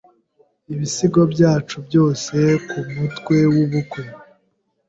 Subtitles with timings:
[0.73, 2.35] Ibisigo byacu byose
[2.67, 4.03] kumutwe wubukwe.